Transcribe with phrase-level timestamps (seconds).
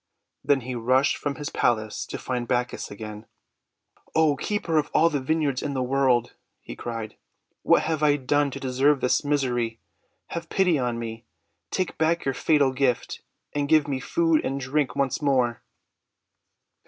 [0.43, 3.27] Then he rushed from his palace to find Bacchus again."
[4.15, 7.17] O Keeper of All the Vineyards in the World!' he cried.
[7.61, 9.79] "What have I done to de serve this misery?
[10.29, 11.25] Have pity on me!
[11.69, 13.21] Take back your fatal gift,
[13.53, 15.61] and give me food and drink once more!"